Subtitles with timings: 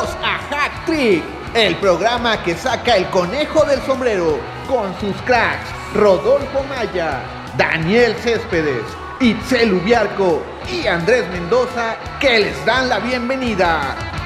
[0.00, 6.64] A Hack Trick, el programa que saca el conejo del sombrero con sus cracks Rodolfo
[6.70, 7.20] Maya,
[7.58, 8.84] Daniel Céspedes,
[9.20, 14.19] Itzel Ubiarco y Andrés Mendoza que les dan la bienvenida.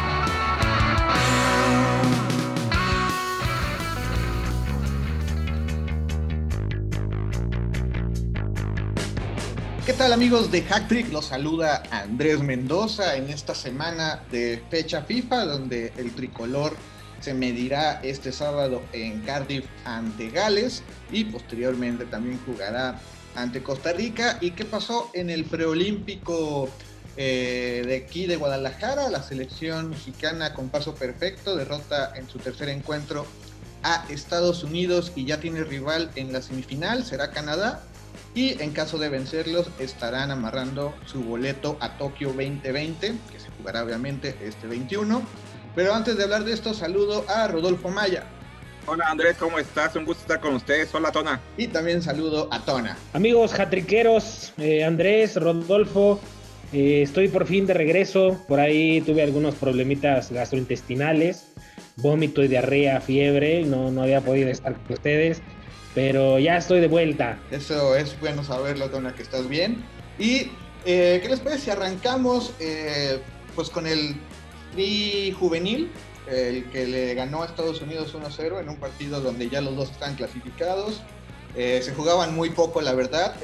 [10.12, 11.10] Amigos de Hack Trick?
[11.12, 16.76] Los saluda Andrés Mendoza en esta semana de fecha FIFA donde el tricolor
[17.20, 23.00] se medirá este sábado en Cardiff ante Gales y posteriormente también jugará
[23.34, 24.36] ante Costa Rica.
[24.42, 26.68] ¿Y qué pasó en el preolímpico
[27.16, 29.08] eh, de aquí de Guadalajara?
[29.08, 33.26] La selección mexicana con paso perfecto derrota en su tercer encuentro
[33.82, 37.82] a Estados Unidos y ya tiene rival en la semifinal, será Canadá
[38.34, 43.84] y en caso de vencerlos estarán amarrando su boleto a Tokio 2020, que se jugará
[43.84, 45.22] obviamente este 21.
[45.74, 48.24] Pero antes de hablar de esto, saludo a Rodolfo Maya.
[48.86, 49.96] Hola Andrés, ¿cómo estás?
[49.96, 50.94] Un gusto estar con ustedes.
[50.94, 51.40] Hola Tona.
[51.56, 52.98] Y también saludo a Tona.
[53.12, 56.20] Amigos jatriqueros, eh, Andrés, Rodolfo,
[56.72, 58.38] eh, estoy por fin de regreso.
[58.46, 61.46] Por ahí tuve algunos problemitas gastrointestinales,
[61.96, 63.64] vómito y diarrea, fiebre.
[63.64, 65.40] No, no había podido estar con ustedes
[65.94, 67.38] pero ya estoy de vuelta.
[67.50, 69.84] Eso es bueno saberlo, Tona, que estás bien.
[70.18, 70.50] Y,
[70.84, 73.20] eh, ¿qué les parece si arrancamos eh,
[73.54, 74.16] pues con el
[74.72, 75.90] tri juvenil,
[76.28, 79.90] el que le ganó a Estados Unidos 1-0 en un partido donde ya los dos
[79.90, 81.02] están clasificados?
[81.56, 83.36] Eh, se jugaban muy poco, la verdad,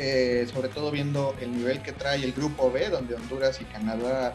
[0.52, 4.34] sobre todo viendo el nivel que trae el grupo B, donde Honduras y Canadá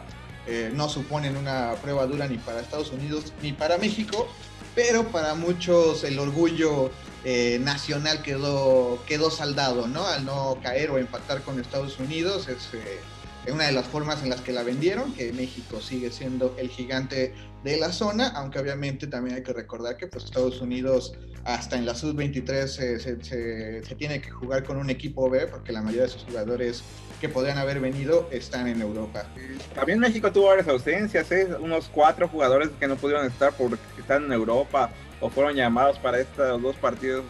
[0.72, 4.28] no suponen una prueba dura ni para Estados Unidos ni para México,
[4.74, 6.90] pero para muchos el orgullo
[7.28, 10.06] eh, nacional quedó, quedó saldado, ¿no?
[10.06, 12.46] Al no caer o empatar con Estados Unidos.
[12.46, 16.54] Es eh, una de las formas en las que la vendieron, que México sigue siendo
[16.56, 21.14] el gigante de la zona, aunque obviamente también hay que recordar que pues, Estados Unidos
[21.42, 26.02] hasta en la sub-23 se, tiene que jugar con un equipo B, porque la mayoría
[26.02, 26.84] de sus jugadores
[27.20, 29.26] que podrían haber venido están en Europa.
[29.74, 31.48] También México tuvo varias ausencias, ¿eh?
[31.58, 36.20] unos cuatro jugadores que no pudieron estar porque están en Europa o fueron llamados para
[36.20, 37.24] estos dos partidos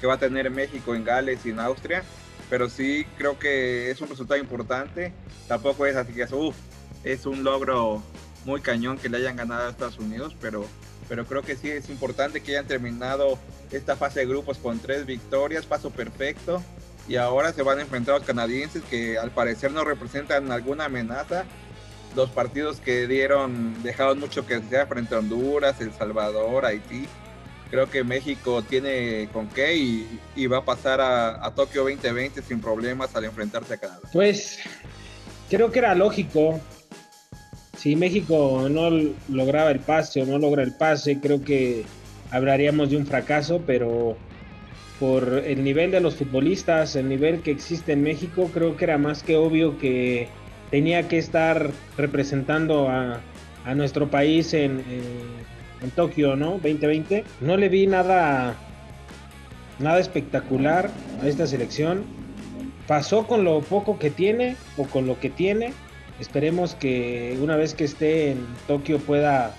[0.00, 2.02] que va a tener México en Gales y en Austria.
[2.48, 5.12] Pero sí creo que es un resultado importante.
[5.46, 6.32] Tampoco es así que es,
[7.04, 8.02] es un logro
[8.44, 10.66] muy cañón que le hayan ganado a Estados Unidos, pero,
[11.08, 13.38] pero creo que sí es importante que hayan terminado
[13.70, 16.62] esta fase de grupos con tres victorias, paso perfecto.
[17.06, 20.86] Y ahora se van a enfrentar a los canadienses que al parecer no representan alguna
[20.86, 21.44] amenaza.
[22.16, 27.06] Los partidos que dieron dejaron mucho que sea frente a Honduras, El Salvador, Haití
[27.70, 33.14] creo que México tiene con qué y, va a pasar a, Tokio 2020 sin problemas
[33.14, 34.08] al enfrentarse a Canadá.
[34.12, 34.58] Pues
[35.48, 36.60] creo que era lógico.
[37.76, 38.90] Si México no
[39.28, 41.84] lograba el pase o no logra el pase, creo que
[42.30, 44.16] hablaríamos de un fracaso, pero
[44.98, 48.98] por el nivel de los futbolistas, el nivel que existe en México, creo que era
[48.98, 50.28] más que obvio que
[50.70, 53.20] tenía que estar representando a,
[53.74, 55.39] nuestro país en, en
[55.88, 56.52] Tokio, ¿no?
[56.52, 57.24] 2020.
[57.40, 58.54] No le vi nada,
[59.78, 60.90] nada espectacular
[61.22, 62.04] a esta selección.
[62.86, 65.72] Pasó con lo poco que tiene o con lo que tiene.
[66.20, 69.54] Esperemos que una vez que esté en Tokio pueda,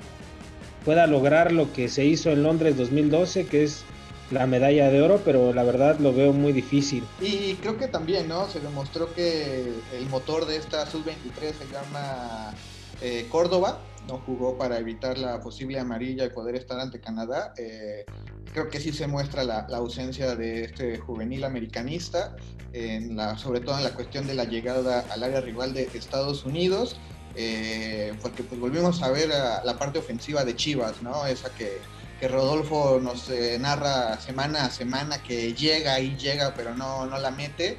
[0.86, 3.84] pueda lograr lo que se hizo en Londres 2012, que es
[4.32, 7.04] la medalla de oro, pero la verdad lo veo muy difícil.
[7.20, 8.48] Y creo que también, ¿no?
[8.48, 12.54] Se demostró que el motor de esta sub-23 se llama
[13.02, 17.54] eh, Córdoba, no jugó para evitar la posible amarilla y poder estar ante Canadá.
[17.58, 18.06] Eh,
[18.54, 22.36] creo que sí se muestra la, ausencia de este juvenil americanista,
[22.74, 26.98] la, sobre todo en la cuestión de la llegada al área rival de Estados Unidos,
[27.36, 31.26] eh, porque pues volvimos a ver la parte ofensiva de Chivas, ¿no?
[31.26, 31.78] Esa que,
[32.20, 37.18] que Rodolfo nos eh, narra semana a semana que llega y llega pero no, no
[37.18, 37.78] la mete.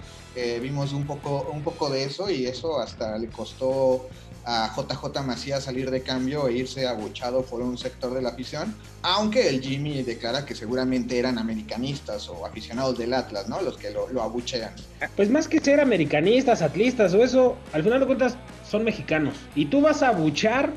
[0.62, 4.08] vimos un poco, un poco de eso y eso hasta le costó
[4.44, 8.74] a JJ Macías salir de cambio e irse abuchado por un sector de la afición,
[9.02, 13.60] aunque el Jimmy declara que seguramente eran americanistas o aficionados del Atlas, ¿no?
[13.62, 14.72] Los que lo, lo abuchean.
[15.16, 18.36] Pues más que ser americanistas, atlistas o eso, al final de cuentas
[18.68, 19.34] son mexicanos.
[19.54, 20.72] Y tú vas a abuchar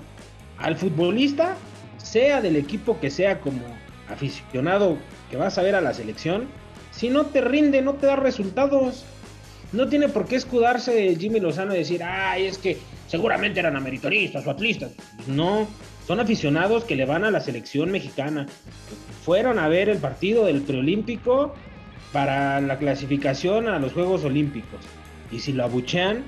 [0.58, 1.56] al futbolista,
[1.98, 3.62] sea del equipo que sea como
[4.10, 4.98] aficionado
[5.30, 6.48] que vas a ver a la selección,
[6.92, 9.04] si no te rinde, no te da resultados.
[9.74, 14.46] No tiene por qué escudarse Jimmy Lozano y decir, ay, es que seguramente eran americanistas
[14.46, 14.92] o atlistas.
[15.28, 15.68] No,
[16.08, 18.48] son aficionados que le van a la selección mexicana.
[19.24, 21.54] Fueron a ver el partido del preolímpico
[22.12, 24.80] para la clasificación a los Juegos Olímpicos.
[25.32, 26.24] Y si lo abuchean,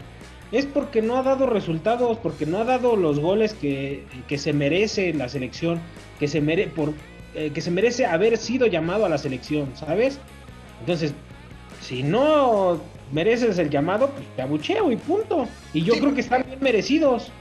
[0.52, 4.06] es porque no ha dado resultados, porque no ha dado los goles que,
[4.38, 5.80] se merece la selección,
[6.20, 6.94] que se, mere, por,
[7.36, 10.20] eh, que se merece haber sido llamado a la selección, ¿sabes?
[10.80, 11.14] Entonces,
[11.82, 12.82] si no
[13.12, 15.48] mereces el llamado, pues te abucheo y punto.
[15.74, 17.32] Y yo creo que están bien merecidos.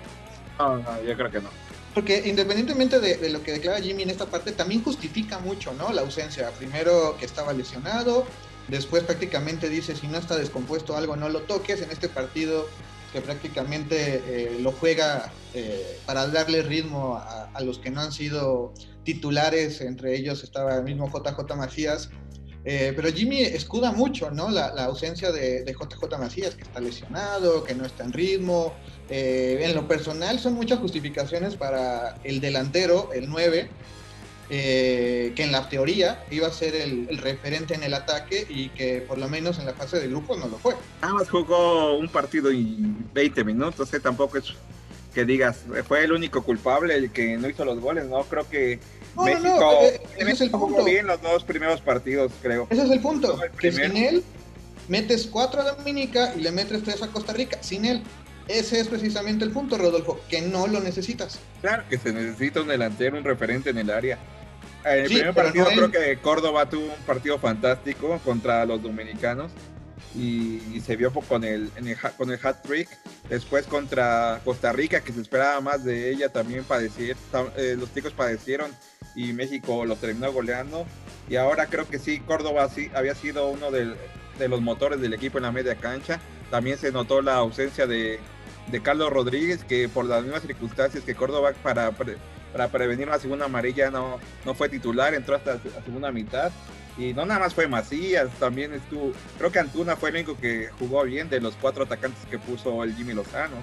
[0.59, 1.49] No, no, yo creo que no.
[1.95, 5.93] Porque independientemente de, lo que declara Jimmy en esta parte, también justifica mucho, ¿no?
[5.93, 6.51] La ausencia.
[6.51, 8.27] Primero que estaba lesionado,
[8.69, 11.81] después prácticamente dice si no está descompuesto algo no lo toques.
[11.81, 12.67] En este partido
[13.15, 18.75] que prácticamente eh, lo juega eh, para darle ritmo a, los que no han sido
[19.05, 22.11] titulares, entre ellos estaba el mismo JJ Macías.
[22.69, 24.51] Eh, pero Jimmy escuda mucho, ¿no?
[24.51, 28.75] La, ausencia de, de, JJ Macías, que está lesionado, que no está en ritmo,
[29.09, 33.71] eh, en lo personal son muchas justificaciones para el delantero, el 9,
[34.51, 39.01] eh, que en la teoría iba a ser el, referente en el ataque y que
[39.01, 40.75] por lo menos en la fase de grupo no lo fue.
[41.01, 42.77] Nada más jugó un partido y
[43.15, 44.01] 20 minutos, ¿eh?
[44.01, 44.53] tampoco es
[45.17, 48.23] que digas, fue el único culpable el que no hizo los goles, ¿no?
[48.25, 48.79] Creo que
[49.25, 49.81] México,
[50.19, 50.85] es el punto.
[50.85, 52.67] bien los dos primeros partidos, creo.
[52.69, 54.23] Ese es el punto, que sin él
[54.89, 58.03] metes cuatro a Dominica y le metes tres a Costa Rica, sin él
[58.47, 61.41] ese es precisamente el punto, Rodolfo, que no lo necesitas.
[61.63, 64.19] Claro que se necesita un delantero, un referente en el área.
[64.85, 69.51] En el primer partido creo que Córdoba tuvo un partido fantástico contra los dominicanos
[70.17, 71.71] y, se vio con el,
[72.17, 72.89] con el hat trick.
[73.29, 77.17] Después contra Costa Rica, que se esperaba más de ella, también padecer,
[77.57, 78.71] eh, los chicos padecieron
[79.15, 80.87] y México los terminó goleando.
[81.29, 85.39] Y ahora creo que sí, Córdoba sí había sido uno de los motores del equipo
[85.39, 86.21] en la media cancha.
[86.51, 88.21] También se notó la ausencia de,
[88.71, 91.93] de Carlos Rodríguez, que por las mismas circunstancias que Córdoba para,
[92.57, 96.51] para prevenir la segunda amarilla no, no fue titular, entró hasta la segunda mitad.
[96.97, 100.71] Y no nada más fue Macías, también estuvo, creo que Antuna fue el único que
[100.79, 103.57] jugó bien de los cuatro atacantes que puso el Jimmy Lozano.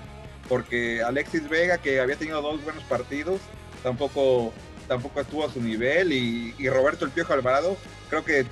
[0.48, 3.42] Porque Alexis Vega, que había tenido dos buenos partidos,
[3.82, 4.54] tampoco,
[4.88, 6.14] tampoco estuvo a su nivel.
[6.14, 7.76] Y, Roberto El Piojo Alvarado,
[8.12, 8.46] creo que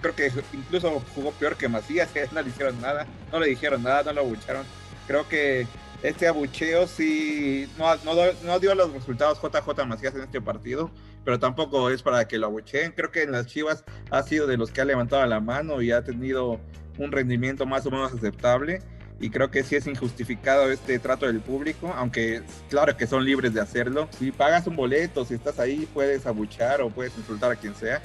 [0.00, 3.82] creo que incluso jugó peor que Macías, que no le hicieron nada, no le dijeron
[3.82, 4.64] nada, no lo abucharon.
[5.06, 5.66] Creo que
[6.04, 7.96] este abucheo sí no,
[8.44, 10.90] no, dio los resultados JJ Macías en este partido,
[11.24, 12.92] pero tampoco es para que lo abucheen.
[12.92, 15.92] Creo que en las Chivas ha sido de los que ha levantado la mano y
[15.92, 16.60] ha tenido
[16.98, 18.82] un rendimiento más o menos aceptable.
[19.18, 23.54] Y creo que sí es injustificado este trato del público, aunque claro que son libres
[23.54, 24.08] de hacerlo.
[24.18, 28.02] Si pagas un boleto, si estás ahí, puedes abuchar o puedes insultar a quien sea.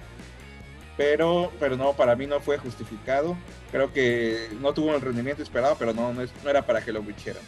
[0.95, 3.35] Pero, pero no, para mí no fue justificado.
[3.71, 7.43] Creo que no tuvo el rendimiento esperado, pero no, no, era para que lo abucheran.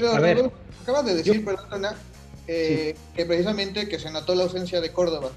[0.00, 0.52] Pero
[0.82, 1.96] acabas de decir, perdona,
[2.46, 5.30] eh, que precisamente que se notó la ausencia de Córdoba,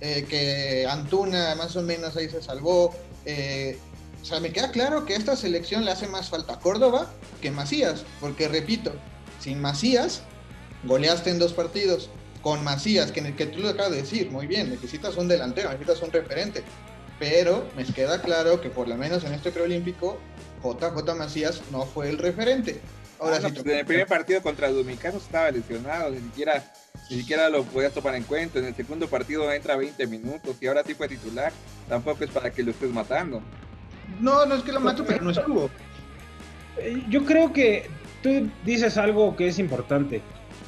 [0.00, 2.94] eh, que Antuna más o menos ahí se salvó.
[3.24, 3.78] Eh,
[4.22, 7.10] o sea, me queda claro que esta selección le hace más falta a Córdoba
[7.40, 8.92] que Macías, porque repito,
[9.40, 10.22] sin Macías
[10.84, 12.10] goleaste en dos partidos.
[12.42, 15.26] Con Macías, que en el que tú lo acabas de decir, muy bien, necesitas un
[15.26, 16.62] delantero, necesitas un referente.
[17.18, 20.18] Pero me queda claro que por lo menos en este preolímpico,
[20.62, 22.80] JJ Macías no fue el referente.
[23.18, 26.62] Ahora sí, pues, en el primer partido contra Dominicanos estaba lesionado, ni siquiera,
[27.10, 28.58] ni siquiera lo podías tomar en cuenta.
[28.58, 31.52] En el segundo partido entra 20 minutos y ahora sí fue titular.
[31.88, 33.42] Tampoco es para que lo estés matando.
[34.20, 35.70] No, no es que lo mato, pero no estuvo.
[36.78, 37.88] Eh, yo creo que
[38.22, 40.20] tú dices algo que es importante.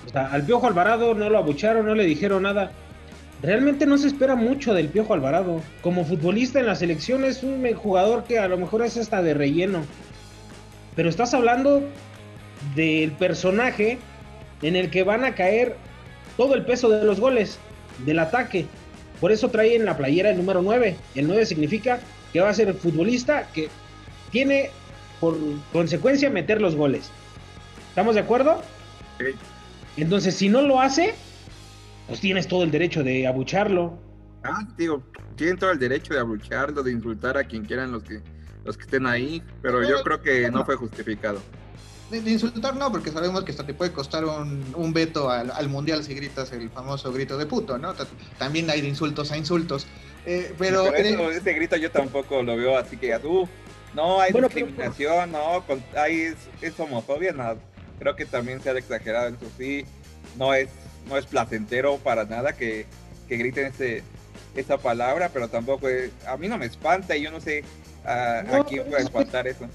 [0.06, 2.72] O sea, al Piojo Alvarado no lo abucharon, no le dijeron nada.
[3.42, 5.60] Realmente no se espera mucho del Piojo Alvarado.
[5.82, 9.34] Como futbolista en la selección es un jugador que a lo mejor es hasta de
[9.34, 9.84] relleno.
[10.96, 11.82] Pero estás hablando
[12.78, 13.98] del personaje
[14.62, 15.76] en el que van a caer
[16.36, 17.58] todo el peso de los goles,
[18.06, 18.66] del ataque.
[19.20, 20.96] Por eso trae en la playera el número 9.
[21.16, 21.98] El 9 significa
[22.32, 23.68] que va a ser el futbolista que
[24.30, 24.70] tiene
[25.18, 25.36] por
[25.72, 27.10] consecuencia meter los goles.
[27.88, 28.62] ¿Estamos de acuerdo?
[29.96, 31.14] Entonces, si no lo hace,
[32.06, 33.98] pues tienes todo el derecho de abucharlo.
[34.44, 35.02] Ah, digo,
[35.34, 38.20] tienen todo el derecho de abucharlo, de insultar a quien quieran los que,
[38.64, 41.42] los que estén ahí, pero yo creo que no fue justificado.
[42.10, 46.14] De, insultar no, porque sabemos que hasta te puede costar un, veto al, mundial si
[46.14, 47.94] gritas el famoso grito de puto, ¿no?
[48.38, 49.86] También hay de insultos a insultos.
[50.24, 53.46] Eh, pero, ese grito yo tampoco lo veo así que tú,
[53.94, 55.62] no hay discriminación, no,
[55.96, 57.56] hay, es, homofobia, no.
[57.98, 59.84] Creo que también se ha exagerado en eso, sí,
[60.36, 60.70] no es,
[61.08, 62.86] no es placentero para nada que,
[63.28, 64.02] que griten ese,
[64.54, 65.88] esa palabra, pero tampoco
[66.26, 67.64] a mí no me espanta y yo no sé
[68.04, 69.68] a, a quién puede espantar eso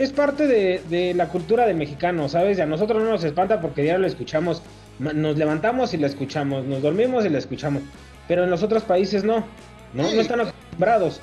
[0.00, 2.58] es, parte de, la cultura de mexicano, ¿sabes?
[2.58, 4.62] Y a nosotros no nos espanta porque ya lo escuchamos.
[4.98, 7.82] Nos levantamos y la escuchamos, nos dormimos y la escuchamos.
[8.28, 9.44] Pero en los otros países no,
[9.94, 11.20] no, están acostumbrados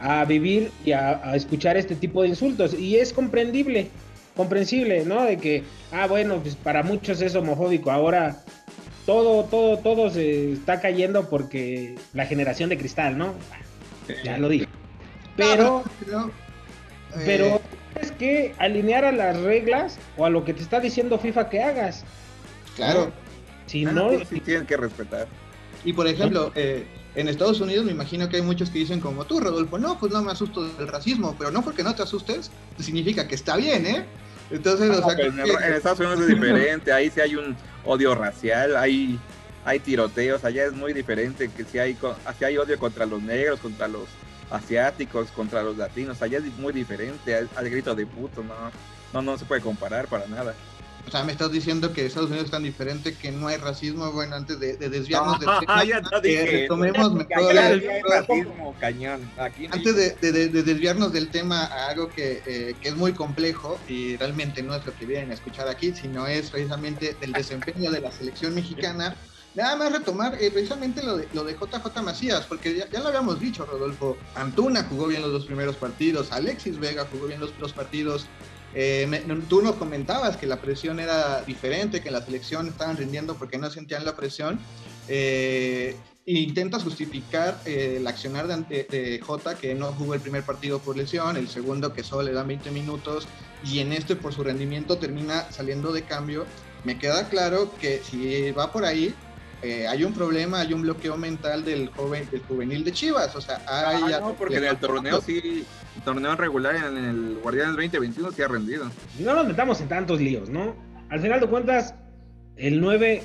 [0.00, 2.74] a vivir y a, escuchar este tipo de insultos.
[2.74, 3.88] Y es comprendible.
[4.36, 5.24] comprensible, ¿no?
[5.24, 7.90] De que, ah, bueno, pues para muchos es homofóbico.
[7.90, 8.42] Ahora
[9.06, 13.34] todo, todo, todo se está cayendo porque la generación de cristal, ¿no?
[14.24, 14.66] Ya lo dije.
[15.36, 15.84] Pero,
[17.24, 17.60] pero, eh,
[18.00, 21.62] es que alinear a las reglas o a lo que te está diciendo FIFA que
[21.62, 22.04] hagas.
[22.76, 23.12] Claro.
[23.66, 25.28] Si ah, no, sí, tienen que respetar.
[25.84, 29.24] Y por ejemplo, eh, en Estados Unidos me imagino que hay muchos que dicen como
[29.24, 32.50] tú, Rodolfo, no, pues no me asusto del racismo, pero no porque no te asustes,
[32.78, 34.04] significa que está bien, ¿eh?
[34.50, 35.38] Entonces, o sea, en,
[35.74, 39.18] Estados Unidos es diferente, ahí sí hay un odio racial, hay,
[39.64, 41.96] hay tiroteos, allá es muy diferente, que si hay,
[42.38, 44.08] si hay odio contra los negros, contra los
[44.50, 48.54] asiáticos, contra los latinos, allá es muy diferente, al, grito de puto, no,
[49.12, 50.54] no, no se puede comparar para nada.
[51.06, 54.12] O sea, me estás diciendo que Estados Unidos es tan diferente que no hay racismo.
[54.12, 59.28] Bueno, antes de, desviarnos del tema, ya retomemos mejor el, racismo, cañón.
[59.36, 64.62] antes de, desviarnos del tema a algo que, eh, que, es muy complejo y realmente
[64.62, 68.12] no es lo que vienen a escuchar aquí, sino es precisamente del desempeño de la
[68.12, 69.16] selección mexicana.
[69.54, 73.40] Nada más retomar eh, precisamente lo de, lo de JJ Macías, porque ya, lo habíamos
[73.40, 74.16] dicho, Rodolfo.
[74.34, 78.26] Antuna jugó bien los dos primeros partidos, Alexis Vega jugó bien los dos partidos,
[78.74, 83.58] eh, tú nos comentabas que la presión era diferente, que la selección estaban rindiendo porque
[83.58, 84.58] no sentían la presión.
[85.08, 90.78] Eh, intentas justificar eh, el accionar de, de, Jota, que no jugó el primer partido
[90.78, 93.26] por lesión, el segundo que solo le dan 20 minutos,
[93.64, 96.46] y en este por su rendimiento termina saliendo de cambio.
[96.84, 99.14] Me queda claro que si va por ahí,
[99.62, 103.40] eh, hay un problema, hay un bloqueo mental del joven, del juvenil de Chivas, o
[103.40, 104.12] sea, hay...
[104.12, 108.42] Ah, no, porque en el torneo sí, el torneo regular en el Guardianes 2021 sí
[108.42, 108.90] ha rendido.
[109.18, 110.74] No nos metamos en tantos líos, ¿no?
[111.10, 111.94] Al final de cuentas,
[112.56, 113.22] el 9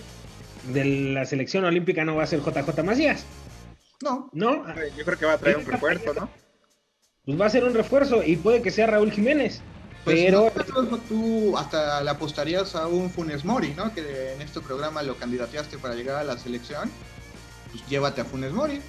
[0.74, 3.26] de la selección olímpica no va a ser JJ Macías.
[4.04, 4.30] No.
[4.34, 4.66] ¿No?
[4.98, 6.30] Yo creo que va a traer un refuerzo, ¿no?
[7.26, 9.62] Pues va a ser un refuerzo y puede que sea Raúl Jiménez.
[10.06, 10.52] Pues pero
[11.10, 13.92] tú hasta le apostarías a un Funes Mori, ¿no?
[13.92, 16.92] Que en este programa lo candidateaste para llegar a la selección.
[17.72, 18.80] Pues llévate a Funes Mori.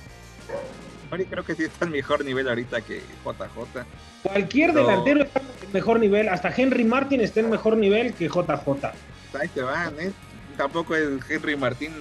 [1.10, 3.84] Mori creo que sí está en mejor nivel ahorita que JJ.
[4.24, 8.92] Cualquier delantero está en mejor nivel, hasta Henry Martin está en mejor nivel que JJ.
[9.40, 10.12] Ahí te van, ¿eh?
[10.58, 11.92] Tampoco el Henry Martin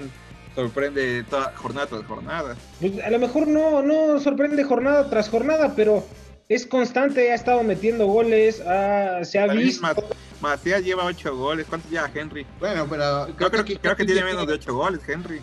[0.56, 2.56] sorprende toda jornada tras jornada.
[2.82, 6.06] Pues a lo mejor no, no sorprende jornada tras jornada, pero
[6.50, 9.88] es constante, ha estado metiendo goles, se ha visto.
[10.42, 12.46] Macías lleva ocho goles, ¿cuántos lleva Henry?
[12.60, 15.42] Bueno, pero creo, que, creo que, tiene menos de ocho goles, Henry.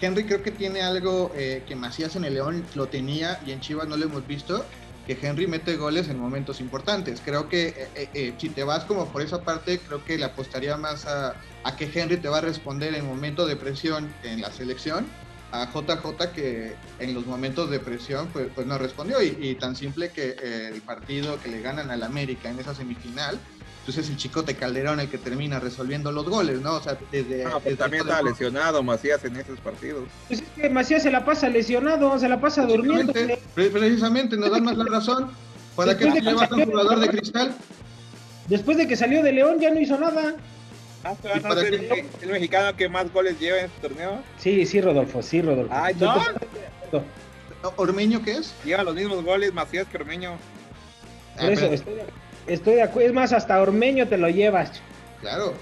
[0.00, 3.60] Henry creo que tiene algo eh, que Macías en el León lo tenía y en
[3.60, 4.64] Chivas no lo hemos visto,
[5.06, 7.20] que Henry mete goles en momentos importantes.
[7.22, 10.76] Creo que eh, eh, si te vas como por esa parte, creo que le apostaría
[10.78, 14.50] más a, a que Henry te va a responder en momento de presión en la
[14.50, 15.06] selección
[15.52, 20.10] a JJ que en los momentos de presión pues, pues no respondió y, tan simple
[20.10, 23.38] que eh, el partido que le ganan al América en esa semifinal
[23.84, 26.74] pues es el Chicote Calderón el que termina resolviendo los goles, ¿no?
[26.74, 27.44] O sea, desde...
[27.46, 30.04] Ah, pues también estaba lesionado Macías en esos partidos.
[30.28, 33.12] Pues es que Macías se la pasa lesionado, se la pasa durmiendo.
[33.54, 35.30] Precisamente, nos dan más la razón.
[35.74, 37.54] ¿Para que se llevas un jugador de cristal?
[38.48, 40.34] Después de que salió de León ya no hizo nada.
[41.02, 41.14] Ah,
[42.22, 44.22] el, mexicano que más goles lleva en este torneo?
[44.38, 45.72] Sí, sí, Rodolfo, sí, Rodolfo.
[45.74, 46.14] Ay, no.
[47.76, 48.54] ¿Ormeño qué es?
[48.64, 50.36] Lleva los mismos goles Macías que Ormeño.
[51.36, 51.66] Por ah, eso,
[52.46, 53.08] estoy, de acuerdo.
[53.08, 54.80] Es más, hasta Ormeño te lo llevas.
[55.20, 55.54] Claro.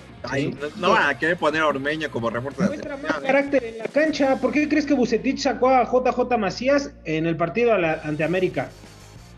[0.76, 4.36] no, van a querer poner a Ormeño como reporte Muestra más carácter en la cancha.
[4.36, 8.70] ¿Por qué crees que Bucetich sacó a JJ Macías en el partido ante América?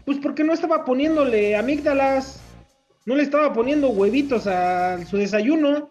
[0.06, 2.40] Pues porque no estaba poniéndole amígdalas
[3.06, 5.90] no le estaba poniendo huevitos a su desayuno.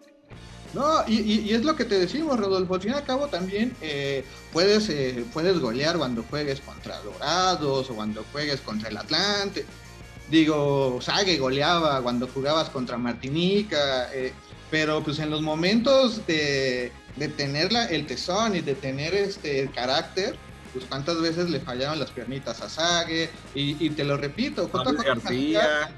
[0.72, 2.74] No, y, es lo que te decimos, Rodolfo.
[2.74, 7.90] Al fin y al cabo también eh, puedes, eh, puedes golear cuando juegues contra Dorados
[7.90, 9.66] o cuando juegues contra el Atlante.
[10.30, 14.32] Digo, Sague goleaba cuando jugabas contra Martinica, eh,
[14.70, 19.72] pero pues en los momentos de, de tener el tesón y de tener este, el
[19.72, 20.36] carácter,
[20.72, 24.70] pues cuántas veces le fallaron las piernitas a Sague, y, te lo repito,
[25.04, 25.90] García.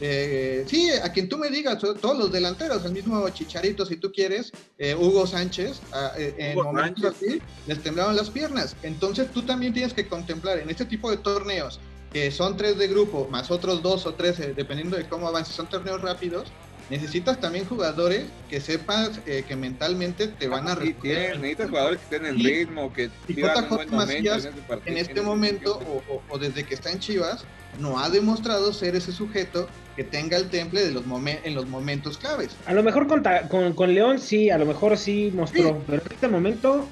[0.00, 4.12] Eh, sí, a quien tú me digas, todos los delanteros, el mismo Chicharito, si tú
[4.12, 5.80] quieres, eh, Hugo Sánchez,
[6.18, 8.76] eh, en momentos así, les temblaban las piernas.
[8.82, 11.80] Entonces tú también tienes que contemplar en este tipo de torneos,
[12.12, 15.68] que son tres de grupo, más otros dos o tres, dependiendo de cómo avance, son
[15.68, 16.52] torneos rápidos,
[16.90, 21.36] necesitas también jugadores que sepas que mentalmente te van a repetir.
[21.36, 25.80] necesitas jugadores que estén en ritmo, que un buen momento en, este, en este momento,
[26.08, 27.44] o, o, desde que está en Chivas,
[27.80, 31.04] no ha demostrado ser ese sujeto que tenga el temple de los
[31.44, 32.56] en los momentos claves.
[32.66, 36.28] A lo mejor con, con, León sí, a lo mejor sí mostró, pero en este
[36.28, 36.86] momento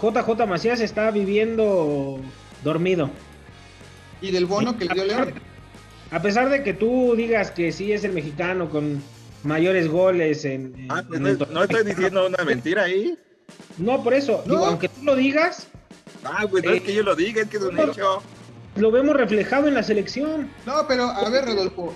[0.00, 2.20] JJ Macías está viviendo
[2.64, 3.10] dormido.
[4.20, 5.34] Y del bono que le dio León.
[6.10, 9.02] A pesar de que tú digas que sí es el mexicano con
[9.42, 10.86] mayores goles en.
[10.90, 13.16] ah, pues no, estoy diciendo una mentira ahí.
[13.78, 15.68] No, por eso, digo, aunque tú lo digas.
[16.24, 18.22] Ah, pues no es que yo lo diga, es que es un hecho.
[18.76, 20.50] Lo vemos reflejado en la selección.
[20.66, 21.94] No, pero a ver, Rodolfo.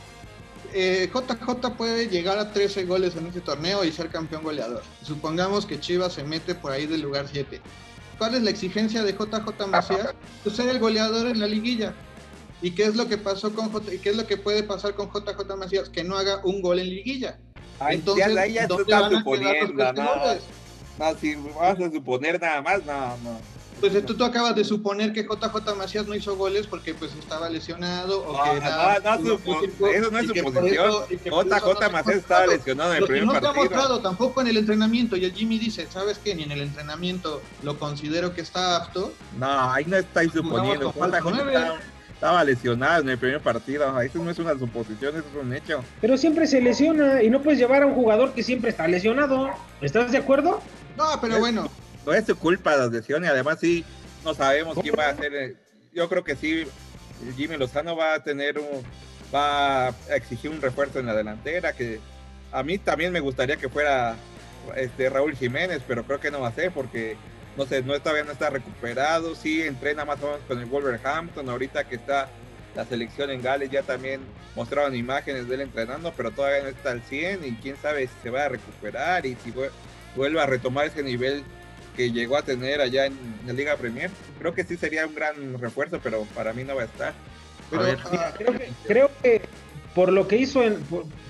[0.72, 4.82] JJ eh, puede llegar a 13 goles en este torneo y ser campeón goleador.
[5.02, 7.60] Supongamos que Chivas se mete por ahí del lugar 7.
[8.18, 10.14] ¿Cuál es la exigencia de JJ Macías?
[10.44, 11.94] Pues ser el goleador en la liguilla.
[12.62, 14.94] ¿Y qué es lo que pasó con J, y qué es lo que puede pasar
[14.94, 15.88] con JJ Macías?
[15.88, 17.38] Que no haga un gol en liguilla.
[17.88, 20.16] Entonces, ya, ¿dónde van a quedar los no,
[20.98, 23.40] no, si vas a suponer nada más, no, no.
[23.80, 27.48] Pues tú, tú acabas de suponer que JJ Macías no hizo goles porque pues estaba
[27.48, 30.92] lesionado o que no, no, eso no es suposición.
[31.08, 33.52] JJ Macías estaba lesionado en el primer partido.
[33.54, 36.34] No ha mostrado tampoco en el entrenamiento y el Jimmy dice, ¿sabes qué?
[36.34, 39.14] Ni en el entrenamiento lo considero que está apto.
[39.38, 40.92] No, ahí no estáis suponiendo.
[42.20, 43.98] Estaba lesionado en el primer partido.
[44.00, 45.82] Eso no es una suposición, eso es un hecho.
[46.02, 49.50] Pero siempre se lesiona y no puedes llevar a un jugador que siempre está lesionado.
[49.80, 50.60] ¿Estás de acuerdo?
[50.96, 51.70] No, pero bueno
[52.06, 53.84] no es su culpa la lesión y además sí
[54.24, 55.34] no sabemos quién va a ser.
[55.34, 55.56] Eh,
[55.92, 56.64] yo creo que sí,
[57.36, 58.84] Jimmy Lozano va a tener un,
[59.34, 62.00] va a exigir un refuerzo en la delantera que
[62.52, 64.16] a mí también me gustaría que fuera
[64.76, 67.16] este Raúl Jiménez, pero creo que no va a ser porque
[67.56, 71.48] no sé, no todavía no está recuperado, sí entrena más o menos con el Wolverhampton,
[71.48, 72.28] ahorita que está
[72.74, 74.20] la selección en Gales ya también
[74.54, 78.12] mostraron imágenes de él entrenando, pero todavía no está al 100 y quién sabe si
[78.22, 79.52] se va a recuperar y si
[80.16, 81.42] vuelve a retomar ese nivel
[81.96, 83.14] que llegó a tener allá en
[83.46, 84.10] la Liga Premier.
[84.38, 87.12] Creo que sí sería un gran refuerzo, pero para mí no va a estar.
[87.72, 88.32] Ah,
[88.86, 89.42] creo, que,
[89.94, 90.78] por lo que hizo, en,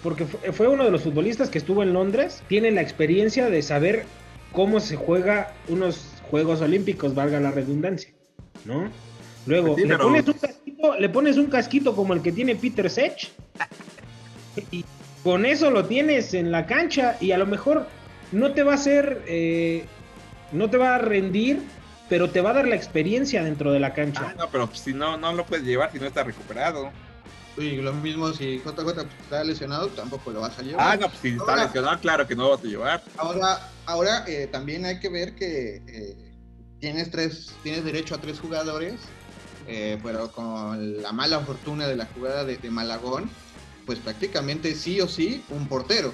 [0.02, 4.04] porque fue uno de los futbolistas que estuvo en Londres, tiene la experiencia de saber
[4.52, 8.10] cómo se juega unos Juegos Olímpicos, valga la redundancia,
[8.64, 8.90] ¿no?
[9.46, 13.32] Luego, le, pones un casquito, le pones un casquito como el que tiene Peter Sech
[14.70, 14.84] y
[15.24, 17.86] con eso lo tienes en la cancha y a lo mejor
[18.32, 19.84] no te va a hacer eh,
[20.52, 21.62] no te va a rendir,
[22.08, 24.28] pero te va a dar la experiencia dentro de la cancha.
[24.30, 26.90] Ah, no, pero si no, no lo puedes llevar si no está recuperado.
[27.60, 30.92] Y lo mismo si JJ está lesionado, tampoco lo vas a llevar.
[30.92, 33.02] Ah, no, pues si está lesionado, claro que no lo vas a llevar.
[33.16, 36.36] Ahora, ahora eh, también hay que ver que eh,
[36.78, 38.94] tienes tres, tienes derecho a tres jugadores,
[39.66, 43.30] eh, pero con la mala fortuna de la jugada de, de Malagón,
[43.86, 46.12] pues prácticamente sí o sí un portero.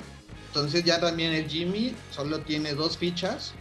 [0.48, 3.52] Entonces ya también el Jimmy solo tiene dos fichas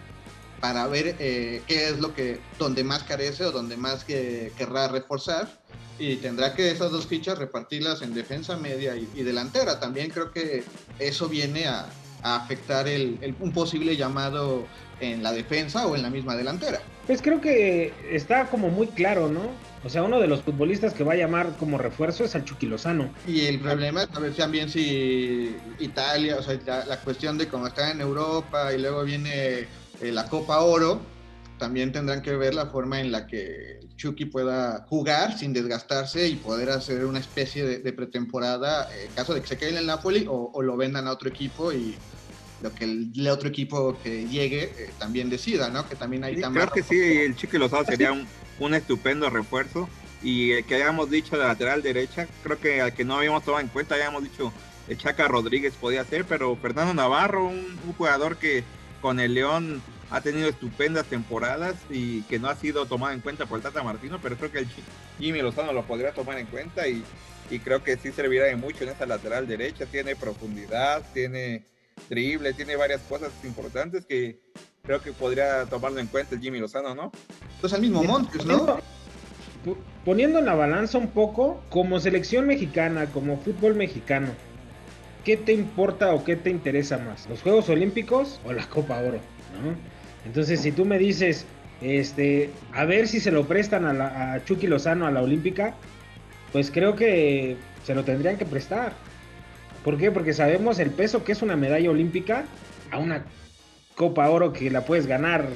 [0.62, 4.88] para ver eh, qué es lo que, donde más carece o donde más que, querrá
[4.88, 5.48] reforzar.
[5.98, 9.80] Y tendrá que esas dos fichas repartirlas en defensa media y, delantera.
[9.80, 10.64] También creo que
[11.00, 11.88] eso viene a,
[12.24, 14.66] afectar el, un posible llamado
[15.00, 16.82] en la defensa o en la misma delantera.
[17.06, 19.42] Pues creo que está como muy claro, ¿no?
[19.84, 22.66] O sea, uno de los futbolistas que va a llamar como refuerzo es al Chucky
[22.66, 23.14] Lozano.
[23.28, 27.68] Y el problema es saber también si Italia, o sea, la, la cuestión de cómo
[27.68, 29.68] está en Europa y luego viene
[30.02, 31.02] eh, la Copa Oro,
[31.58, 36.36] también tendrán que ver la forma en la que Chucky pueda jugar sin desgastarse y
[36.36, 40.26] poder hacer una especie de, pretemporada en caso de que se quede en el Napoli
[40.28, 41.96] o, lo vendan a otro equipo y
[42.62, 45.88] lo que el, otro equipo que llegue eh, también decida, ¿no?
[45.88, 48.28] Que también hay Creo que sí, el Chucky Lozano sería un,
[48.60, 49.88] un estupendo refuerzo.
[50.24, 53.62] Y el que hayamos dicho de lateral derecha, creo que al que no habíamos tomado
[53.62, 54.52] en cuenta, habíamos dicho
[54.98, 58.63] Chaca Rodríguez podía ser, pero Fernando Navarro, un jugador que
[59.02, 63.46] con el León ha tenido estupendas temporadas y que no ha sido tomado en cuenta
[63.46, 64.68] por el Tata Martino, pero creo que el
[65.20, 67.04] Jimmy Lozano lo podría tomar en cuenta y,
[67.63, 69.86] creo que sí servirá de mucho en esa lateral derecha.
[69.86, 71.63] Tiene profundidad, tiene
[72.10, 74.39] drible, tiene varias cosas importantes que
[74.84, 77.12] creo que podría tomarlo en cuenta el Jimmy Lozano, ¿no?
[77.62, 78.80] Pues al mismo Montes, ¿no?
[80.04, 84.30] Poniendo en la balanza un poco, como selección mexicana, como fútbol mexicano,
[85.24, 87.28] ¿qué te importa o qué te interesa más?
[87.28, 89.20] ¿Los Juegos Olímpicos o la Copa Oro?
[90.26, 91.46] Entonces, si tú me dices,
[91.82, 95.76] este, a ver si se lo prestan a, Chucky Lozano a la Olímpica,
[96.52, 98.94] pues creo que se lo tendrían que prestar.
[99.84, 100.12] ¿Por qué?
[100.12, 102.46] Porque sabemos el peso que es una medalla olímpica
[102.92, 103.24] a una
[103.96, 105.48] Copa Oro que la puedes ganar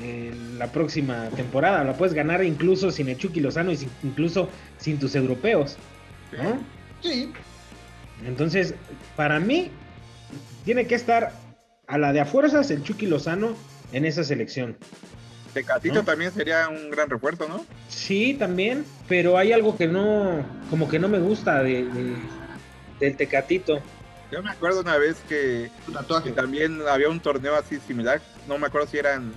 [0.00, 4.98] en la próxima temporada, la puedes ganar incluso sin el Chucky Lozano y incluso sin
[4.98, 5.76] tus europeos.
[7.02, 7.32] Sí.
[8.24, 8.74] Entonces,
[9.16, 9.70] para mí,
[10.64, 11.32] tiene que estar
[11.86, 13.56] a la de a fuerzas el Chucky Lozano
[13.92, 14.76] en esa selección.
[15.54, 17.64] Tecatito también sería un gran refuerzo, ¿no?
[17.88, 21.86] Sí, también, pero hay algo que no, como que no me gusta de,
[23.00, 23.80] del Tecatito.
[24.30, 25.70] Yo me acuerdo una vez que,
[26.24, 29.32] que, también había un torneo así similar, no me acuerdo si eran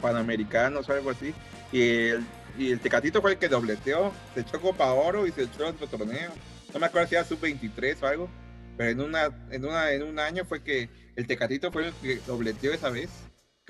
[0.00, 1.34] panamericanos o algo así,
[1.72, 2.24] y el,
[2.56, 5.86] y el Tecatito fue el que dobleteó, se echó Copa Oro y se echó otro
[5.86, 6.30] torneo.
[6.72, 8.30] No me acuerdo si era sub-23 o algo,
[8.76, 12.20] pero en, una, en, una, en un año fue que el Tecatito fue el que
[12.26, 13.10] dobleteó esa vez.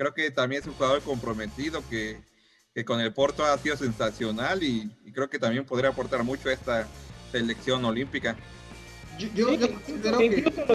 [0.01, 2.17] Creo que también es un jugador comprometido que,
[2.73, 6.53] que con el Porto ha sido sensacional y, creo que también podría aportar mucho a
[6.53, 6.87] esta
[7.31, 8.35] selección olímpica.
[9.35, 10.65] Yo, incluso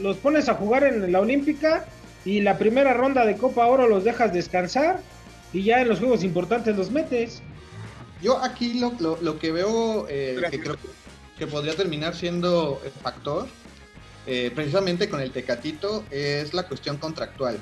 [0.00, 1.86] los, pones a jugar en la olímpica
[2.24, 4.98] y la primera ronda de Copa Oro los dejas descansar
[5.52, 7.40] y ya en los juegos importantes los metes.
[8.20, 10.76] Yo aquí lo, lo, que veo eh, que creo
[11.38, 13.46] que podría terminar siendo el factor,
[14.26, 17.60] eh, precisamente con el Tecatito, es la cuestión contractual.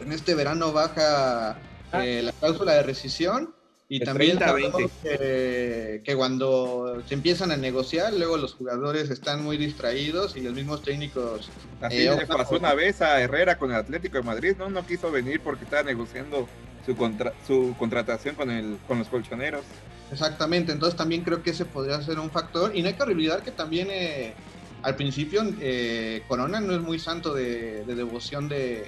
[0.00, 1.50] En este verano baja
[1.92, 2.06] ah.
[2.06, 3.54] eh, la cláusula de rescisión
[3.92, 10.36] y también que, que, cuando se empiezan a negociar, luego los jugadores están muy distraídos
[10.36, 11.50] y los mismos técnicos.
[11.80, 14.70] Así le pasó una vez a Herrera con el Atlético de Madrid, ¿no?
[14.70, 16.46] No quiso venir porque estaba negociando
[16.86, 19.64] su, contra su contratación con, el, con los colchoneros.
[20.12, 22.74] Exactamente, entonces también creo que ese podría ser un factor.
[22.76, 24.34] Y no hay que olvidar que también eh,
[24.82, 28.86] al principio eh, Corona no es muy santo de, devoción de,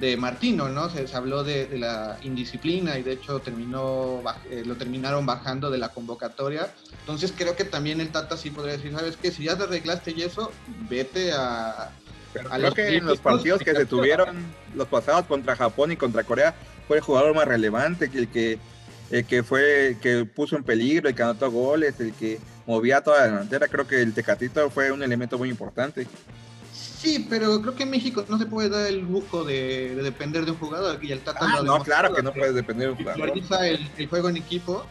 [0.00, 0.88] de, Martino, ¿no?
[0.90, 5.90] Se, habló de, la indisciplina y de hecho terminó eh, lo terminaron bajando de la
[5.90, 6.72] convocatoria.
[7.00, 9.30] Entonces creo que también el Tata sí podría decir, ¿sabes qué?
[9.30, 10.52] Si ya te arreglaste y eso,
[10.88, 11.90] vete a...
[12.32, 14.36] creo que en los partidos que se tuvieron,
[14.74, 16.54] los pasados contra Japón y contra Corea,
[16.88, 18.58] fue el jugador más relevante, que el que,
[19.10, 23.18] el que fue, que puso en peligro, el que anotó goles, el que movía toda
[23.20, 23.68] la delantera.
[23.68, 26.06] Creo que el Tecatito fue un elemento muy importante.
[27.00, 30.50] Sí, pero creo que en México no se puede dar el lujo de, depender de
[30.50, 31.02] un jugador.
[31.02, 33.32] Y el ah, no, claro que no puedes depender de un jugador.
[33.64, 34.84] El, el juego en equipo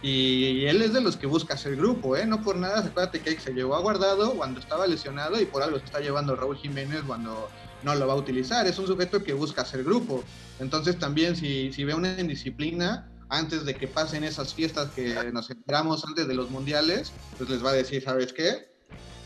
[0.00, 2.24] y él es de los que busca hacer grupo, ¿eh?
[2.24, 5.78] No por nada, acuérdate que se llevó a guardado cuando estaba lesionado y por algo
[5.78, 7.48] se está llevando Raúl Jiménez cuando
[7.82, 8.66] no lo va a utilizar.
[8.68, 10.22] Es un sujeto que busca hacer grupo.
[10.60, 15.50] Entonces también si, si ve una indisciplina, antes de que pasen esas fiestas que nos
[15.50, 18.68] esperamos antes de los mundiales, pues les va a decir, ¿sabes qué?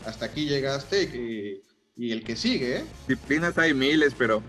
[0.05, 1.61] Hasta aquí llegaste y,
[1.95, 2.85] y el que sigue, ¿eh?
[3.07, 4.41] Disciplinas hay miles, pero,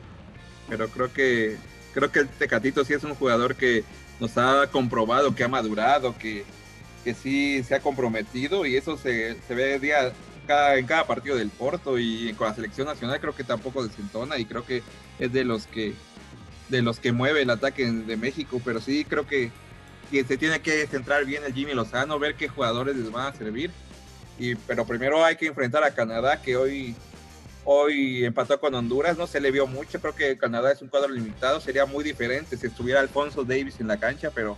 [0.68, 1.57] pero creo que
[1.92, 3.85] creo que el Tecatito sí es un jugador que
[4.18, 6.44] nos ha comprobado que ha madurado, que,
[7.04, 10.12] que sí se ha comprometido y eso se, se ve día,
[10.48, 14.44] en cada partido del Porto y con la selección nacional creo que tampoco desentona y
[14.44, 14.83] creo que
[15.18, 15.94] es de los que
[16.68, 19.50] de los que mueve el ataque de México, pero sí creo que,
[20.11, 23.37] que se tiene que centrar bien el Jimmy Lozano, ver qué jugadores les van a
[23.37, 23.70] servir.
[24.38, 26.96] Y, pero primero hay que enfrentar a Canadá, que hoy,
[27.64, 31.11] hoy empató con Honduras, no se le vio mucho, creo que Canadá es un cuadro
[31.11, 34.57] limitado, sería muy diferente si estuviera Alfonso Davis en la cancha, pero,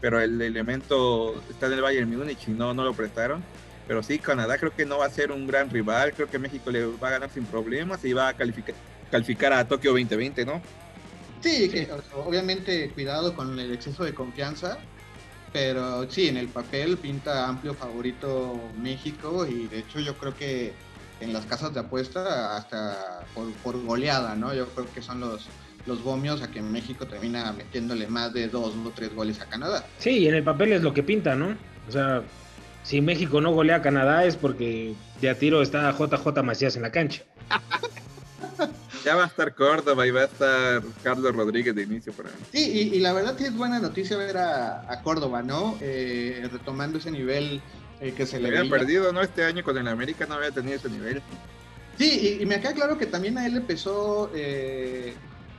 [0.00, 3.42] pero el elemento está en el Bayern Múnich y no, no lo prestaron.
[3.86, 6.14] Pero sí, Canadá creo que no va a ser un gran rival.
[6.14, 8.74] Creo que México le va a ganar sin problemas y va a calificar,
[9.10, 10.62] calificar a Tokio 2020, ¿no?
[11.42, 11.70] Sí,
[12.14, 14.78] obviamente cuidado con el exceso de confianza.
[15.52, 20.72] Pero sí, en el papel pinta amplio favorito México y de hecho yo creo que
[21.24, 23.24] en las casas de apuesta hasta
[23.62, 24.54] por, goleada, ¿no?
[24.54, 25.46] Yo creo que son los,
[25.86, 29.84] los bomios a que México termina metiéndole más de dos o tres goles a Canadá.
[29.98, 31.56] Sí, en el papel es lo que pinta, ¿no?
[31.88, 32.22] O sea,
[32.82, 36.82] si México no golea a Canadá es porque de a tiro está JJ Macías en
[36.82, 37.22] la cancha.
[39.04, 42.32] ya va a estar Córdoba y va a estar Carlos Rodríguez de inicio por ahí.
[42.52, 45.76] Sí, y, la verdad sí es buena noticia ver a, Córdoba, ¿no?
[45.80, 47.62] Eh, retomando ese nivel
[48.00, 49.20] eh, que se le había perdido, ¿no?
[49.22, 51.22] Este año con el América no había tenido ese nivel.
[51.98, 55.14] Sí, y, me queda claro que también a él empezó eh,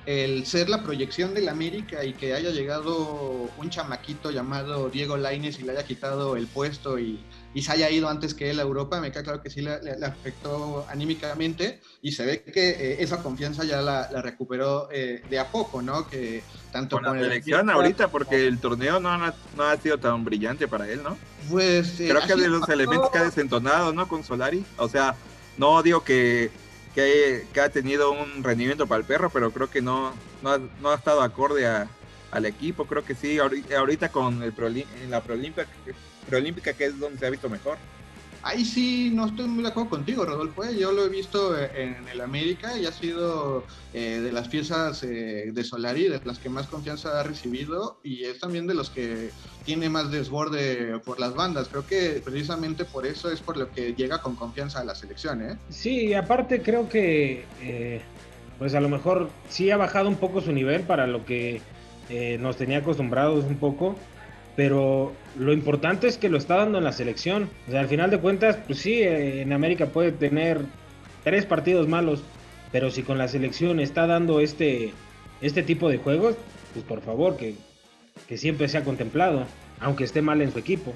[0.06, 5.60] el ser la proyección del América y que haya llegado un chamaquito llamado Diego Laines
[5.60, 7.20] y le haya quitado el puesto y,
[7.62, 9.74] se haya ido antes que él a Europa, me queda claro que sí le,
[10.06, 15.52] afectó anímicamente y se ve que eh, esa confianza ya la, recuperó eh, de a
[15.52, 16.08] poco, ¿no?
[16.08, 20.68] Que tanto con, la selección ahorita, porque el torneo no, no, ha sido tan brillante
[20.68, 21.18] para él, ¿no?
[21.50, 22.00] Pues...
[22.00, 24.08] Eh, Creo que de los elementos que ha desentonado, ¿no?
[24.08, 25.16] Con Solari, o sea,
[25.58, 26.52] no digo que
[26.96, 31.22] que, ha tenido un rendimiento para el perro, pero creo que no, no, ha, estado
[31.22, 32.86] acorde al equipo.
[32.86, 34.54] Creo que sí, ahorita, con el
[35.04, 35.22] en la
[36.28, 37.78] Proolímpica, que es donde se ha visto mejor.
[38.46, 40.64] Ahí sí, no estoy muy de acuerdo contigo, Rodolfo.
[40.64, 40.78] ¿eh?
[40.78, 45.50] Yo lo he visto en el América y ha sido eh, de las piezas eh,
[45.52, 49.32] de Solari, de las que más confianza ha recibido y es también de los que
[49.66, 51.70] tiene más desborde por las bandas.
[51.70, 55.42] Creo que precisamente por eso es por lo que llega con confianza a la selección.
[55.42, 55.58] ¿eh?
[55.70, 57.46] Sí, aparte creo que
[58.60, 61.64] pues a lo mejor sí ha bajado un poco su nivel para lo que
[62.40, 63.96] nos tenía acostumbrados un poco
[64.56, 67.50] pero lo importante es que lo está dando en la selección.
[67.68, 70.62] O sea, al final de cuentas, pues sí, en América puede tener
[71.24, 72.24] tres partidos malos,
[72.72, 74.94] pero si con la selección está dando este,
[75.42, 76.36] este tipo de juegos,
[76.74, 77.56] pues por favor, que,
[78.28, 79.46] que siempre sea contemplado,
[79.80, 80.94] aunque esté mal en su equipo.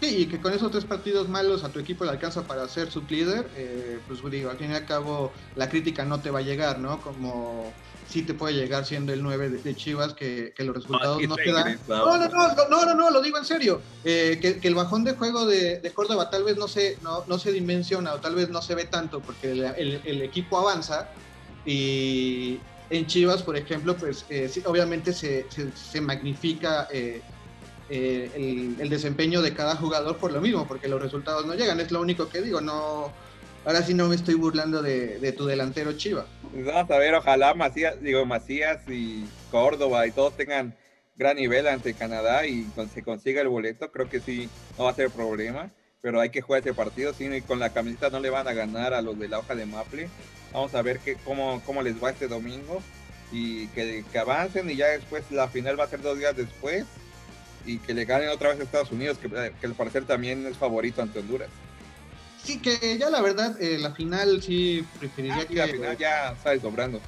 [0.00, 2.90] Sí, y que con esos tres partidos malos a tu equipo le alcanza para ser
[2.90, 6.40] su líder, eh, pues digo, al fin y al cabo la crítica no te va
[6.40, 7.00] a llegar, ¿no?
[7.00, 7.72] Como
[8.08, 11.78] sí te puede llegar siendo el 9 de, Chivas, que, los resultados no, te dan.
[11.88, 13.80] No, no, no, no, no, no, lo digo en serio.
[14.04, 17.52] Eh, que, el bajón de juego de, Córdoba tal vez no se, no, no, se
[17.52, 21.08] dimensiona o tal vez no se ve tanto porque el, equipo avanza
[21.64, 22.58] y
[22.90, 27.22] en Chivas, por ejemplo, pues eh, obviamente se, se, magnifica eh,
[27.88, 31.90] el, el, desempeño de cada jugador por lo mismo, porque los resultados no llegan, es
[31.90, 33.12] lo único que digo, no,
[33.64, 36.26] ahora sí no me estoy burlando de, tu delantero Chiva.
[36.52, 40.74] Vamos a ver, ojalá Macías, digo, Macías y Córdoba y todos tengan
[41.16, 44.94] gran nivel ante Canadá y se consiga el boleto, creo que sí, no va a
[44.94, 48.48] ser problema, pero hay que jugar ese partido, si con la camiseta no le van
[48.48, 50.08] a ganar a los de la hoja de Maple.
[50.52, 52.82] Vamos a ver que, cómo, cómo les va este domingo
[53.32, 56.84] y que, que avancen y ya después la final va a ser dos días después
[57.64, 60.56] y que le ganen otra vez a Estados Unidos, que, que al parecer también es
[60.56, 61.48] favorito ante Honduras.
[62.44, 65.54] Sí, que ya la verdad, eh, la final sí preferiría ah, que.
[65.54, 67.00] La final ya está sobrando.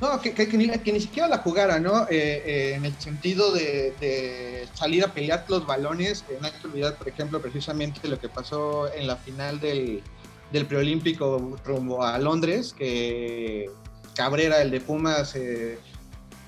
[0.00, 2.08] No, que, que, ni, que, ni, siquiera la jugara, ¿no?
[2.10, 6.24] Eh, eh, en el sentido de, salir a pelear los balones.
[6.40, 10.02] no hay que olvidar, por ejemplo, precisamente lo que pasó en la final del,
[10.50, 13.70] del preolímpico rumbo a Londres, que
[14.16, 15.36] Cabrera, el de Pumas,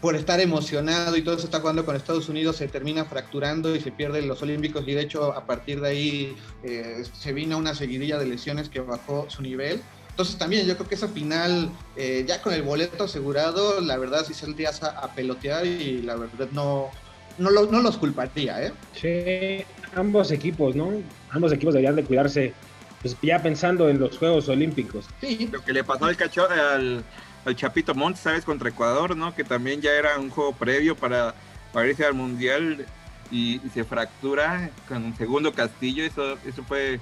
[0.04, 3.80] por estar emocionado y todo se está jugando con Estados Unidos, se termina fracturando y
[3.80, 7.74] se pierden los Olímpicos y de hecho a partir de ahí eh, se vino una
[7.74, 9.80] seguidilla de lesiones que bajó su nivel.
[10.10, 14.26] Entonces también yo creo que esa final, eh, ya con el boleto asegurado, la verdad
[14.26, 16.90] sí saldrías a, a pelotear y la verdad no,
[17.38, 18.62] no, no los culparía.
[18.62, 18.72] ¿eh?
[18.92, 19.64] Sí,
[19.96, 20.92] ambos equipos, ¿no?
[21.30, 22.52] Ambos equipos deberían de cuidarse,
[23.00, 25.06] pues ya pensando en los Juegos Olímpicos.
[25.22, 25.48] Sí.
[25.50, 27.02] Lo que le pasó al cacho, al
[27.44, 28.44] al Chapito Montes, ¿sabes?
[28.44, 29.34] Contra Ecuador, ¿no?
[29.34, 31.34] Que también ya era un juego previo para,
[31.72, 32.86] para irse al Mundial
[33.30, 36.04] y, se fractura con un segundo Castillo.
[36.04, 37.00] Eso, eso fue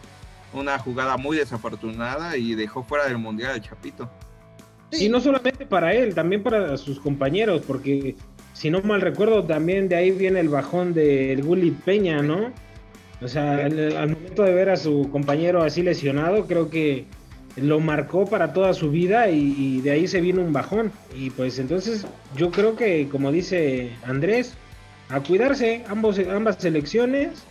[0.52, 4.10] una jugada muy desafortunada y dejó fuera del Mundial al Chapito.
[4.92, 8.14] Y no solamente para él, también para sus compañeros, porque
[8.52, 12.52] si no mal recuerdo, también de ahí viene el bajón del Gulli Peña, ¿no?
[13.22, 17.06] O sea, al momento de ver a su compañero así lesionado, creo que
[17.56, 20.92] lo marcó para toda su vida y, de ahí se vino un bajón.
[21.14, 24.54] Y pues entonces yo creo que, como dice Andrés,
[25.08, 27.44] a cuidarse ambos, ambas selecciones.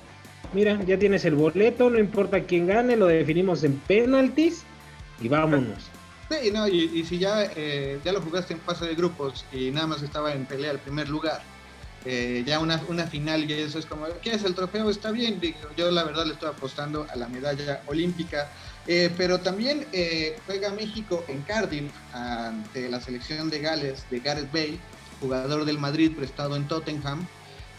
[0.53, 4.63] Mira, ya tienes el boleto, no importa quién gane, lo definimos en penaltis
[5.21, 5.89] y vámonos.
[6.29, 9.87] Sí, no, y, si ya, eh, ya lo jugaste en fase de grupos y nada
[9.87, 11.41] más estaba en pelea el primer lugar,
[12.05, 14.89] eh, ya una, una final y eso es como, ¿qué el trofeo?
[14.89, 15.39] Está bien,
[15.77, 18.49] yo la verdad le estoy apostando a la medalla olímpica
[18.87, 24.51] eh, pero también eh, juega México en Cardiff ante la selección de Gales de Gareth
[24.51, 24.79] Bale,
[25.19, 27.27] jugador del Madrid prestado en Tottenham.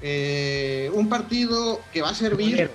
[0.01, 2.71] Eh, un partido que va a servir.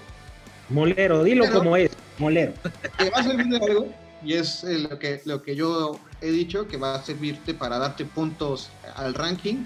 [0.70, 2.54] Molero, dilo como es, molero.
[2.98, 3.88] Que va a servir de algo,
[4.24, 8.04] y es lo, que, lo que yo he dicho, que va a servirte para darte
[8.04, 9.64] puntos al ranking.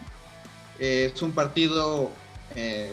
[0.79, 2.11] es un partido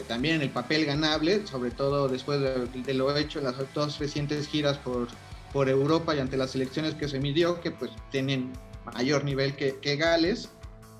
[0.07, 3.99] también en el papel ganable, sobre todo después de, de, lo hecho en las dos
[3.99, 5.07] recientes giras por
[5.53, 8.51] por Europa y ante las elecciones que se midió, que pues tienen
[8.93, 10.49] mayor nivel que, Gales,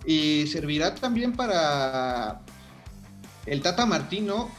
[0.05, 2.41] y servirá también para
[3.45, 4.49] el Tata Martino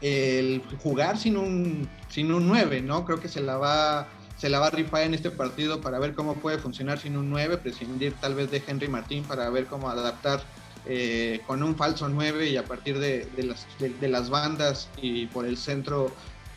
[0.00, 3.04] el jugar sin un, sin un 9, ¿no?
[3.04, 4.08] Creo que se la va
[4.40, 7.28] se la va a rifar en este partido para ver cómo puede funcionar sin un
[7.28, 10.42] 9, prescindir tal vez de Henry Martín para ver cómo adaptar
[10.86, 15.44] eh, con un falso 9 y a partir de, las, de, las bandas y por
[15.44, 16.10] el centro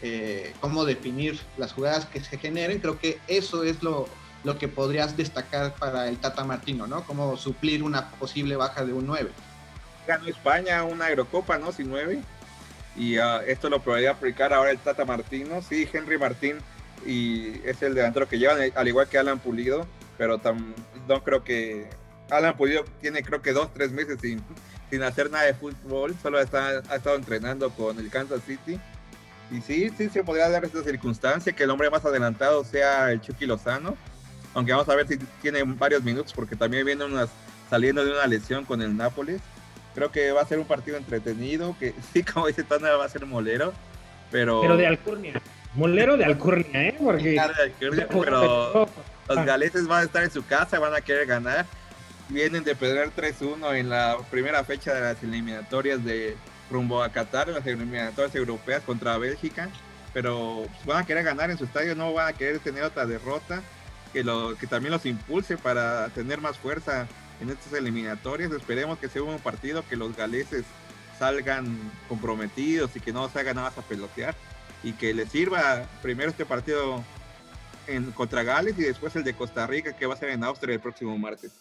[0.06, 4.10] eh, cómo definir las jugadas que se generen, creo que eso es lo,
[4.44, 7.06] lo que podrías destacar para el Tata Martino, ¿no?
[7.06, 9.32] Cómo suplir una posible baja de un 9.
[10.06, 11.72] Ganó España una Eurocopa, ¿no?
[11.72, 12.22] Sin 9.
[12.98, 15.62] Y uh, esto lo podría aplicar ahora el Tata Martino.
[15.62, 16.58] Sí, Henry Martín
[17.06, 19.88] y es el delantero que llevan, al igual que Alan Pulido,
[20.18, 20.42] pero
[21.08, 21.90] no creo que
[22.30, 24.44] Alan Pulido tiene creo que dos, tres meses sin,
[24.90, 28.80] sin hacer nada de fútbol, solo está, ha estado entrenando con el Kansas City
[29.52, 33.22] y sí, sí se podría dar esta circunstancia que el hombre más adelantado sea el
[33.22, 33.96] Chucky Lozano,
[34.54, 37.30] aunque vamos a ver si tiene varios minutos porque también viene unas,
[37.70, 39.42] saliendo de una lesión con el Nápoles.
[39.96, 43.10] Creo que va a ser un partido entretenido, que sí, como dice Tana, va a
[43.10, 43.74] ser molero,
[44.32, 44.62] pero...
[44.62, 45.42] Pero de Alcurnia.
[45.76, 46.96] Molero de Alcurnia, ¿eh?
[47.00, 47.40] Porque...
[48.10, 48.88] pero
[49.30, 51.66] los galeses van a estar en su casa, van a querer ganar.
[52.30, 56.38] Vienen de perder 3-1 en la primera fecha de las eliminatorias de,
[56.70, 59.70] rumbo a Qatar las eliminatorias europeas contra Bélgica,
[60.14, 63.62] pero van a querer ganar en su estadio, no van a querer tener otra derrota
[64.12, 67.08] que, lo, que también los impulse para tener más fuerza
[67.42, 68.52] en estas eliminatorias.
[68.52, 70.66] Esperemos que sea un partido que los galeses
[71.18, 74.36] salgan comprometidos y que no se hagan nada más a pelotear.
[74.84, 77.02] y que le sirva primero este partido
[77.88, 80.76] en contra Gales y después el de Costa Rica que va a ser en Austria
[80.76, 81.52] el próximo martes.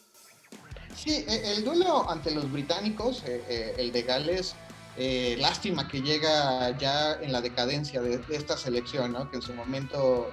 [0.95, 4.55] Sí, e, el duelo ante los británicos, eh, eh, el de Gales,
[4.97, 9.31] eh, lástima que llega ya en la decadencia de, esta selección, ¿no?
[9.31, 10.31] que en su momento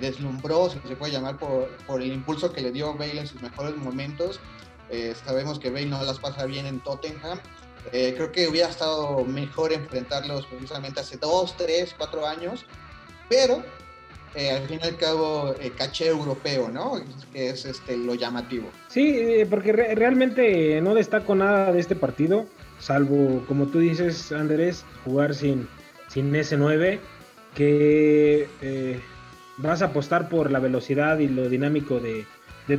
[0.00, 3.40] deslumbró, si se puede llamar, por, por, el impulso que le dio Bale en sus
[3.40, 4.40] mejores momentos.
[5.24, 7.38] sabemos que Bale no las pasa bien en Tottenham.
[7.92, 12.66] creo que hubiera estado mejor enfrentarlos precisamente hace dos, tres, cuatro años,
[13.28, 13.62] pero
[14.34, 17.00] eh, al fin y al cabo eh, caché europeo, ¿no?
[17.32, 18.70] Que es este, lo llamativo.
[18.88, 22.46] Sí, eh, porque realmente no destaco nada de este partido,
[22.78, 25.68] salvo, como tú dices, Andrés, jugar sin,
[26.08, 27.00] sin ese 9,
[27.54, 29.00] que
[29.58, 32.24] vas a apostar por la velocidad y lo dinámico de,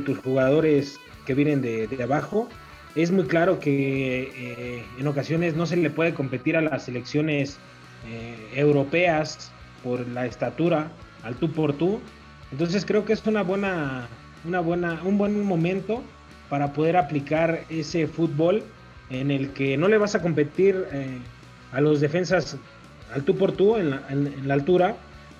[0.04, 2.48] tus jugadores que vienen de, de abajo.
[2.94, 7.58] Es muy claro que en ocasiones no se le puede competir a las selecciones
[8.54, 9.50] europeas
[9.82, 10.90] por la estatura
[11.22, 12.00] al tú por tú.
[12.52, 14.08] Entonces creo que es una buena,
[14.44, 16.02] una buena, un buen momento
[16.48, 18.62] para poder aplicar ese fútbol
[19.10, 21.18] en el que no le vas a competir eh,
[21.72, 22.56] a los defensas
[23.12, 24.96] al tú por tú en la, altura,